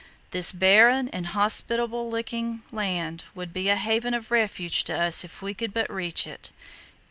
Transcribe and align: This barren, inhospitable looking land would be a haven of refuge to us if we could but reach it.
This 0.31 0.51
barren, 0.51 1.11
inhospitable 1.13 2.09
looking 2.09 2.63
land 2.71 3.23
would 3.35 3.53
be 3.53 3.69
a 3.69 3.75
haven 3.75 4.15
of 4.15 4.31
refuge 4.31 4.83
to 4.85 4.99
us 4.99 5.23
if 5.23 5.43
we 5.43 5.53
could 5.53 5.75
but 5.75 5.93
reach 5.93 6.25
it. 6.25 6.49